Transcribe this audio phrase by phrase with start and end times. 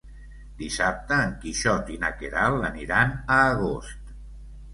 [0.61, 4.11] Dissabte en Quixot i na Queralt aniran a Agost.